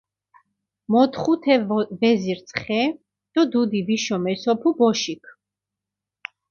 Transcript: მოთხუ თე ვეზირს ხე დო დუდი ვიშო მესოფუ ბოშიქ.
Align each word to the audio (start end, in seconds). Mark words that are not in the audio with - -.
მოთხუ 0.91 1.33
თე 1.43 1.55
ვეზირს 1.99 2.49
ხე 2.61 2.81
დო 3.33 3.41
დუდი 3.51 3.79
ვიშო 3.87 4.17
მესოფუ 4.23 4.69
ბოშიქ. 4.77 5.23